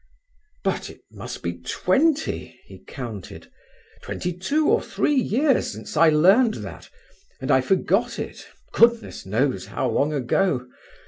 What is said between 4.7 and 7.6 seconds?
three years since I learned that, and